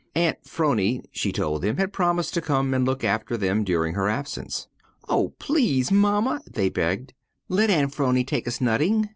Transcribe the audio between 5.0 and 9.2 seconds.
"Oh, please, mamma," they begged, "let Aunt 'Phrony take us nutting?